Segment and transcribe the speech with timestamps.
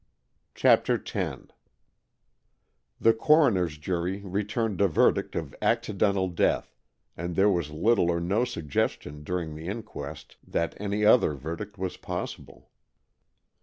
[0.55, 1.43] CHAPTER X
[2.99, 6.75] The coroner's jury returned a verdict of Accidental Death,
[7.15, 11.97] and there was little or no suggestion during the inquest that any other verdict was
[11.97, 12.71] possible.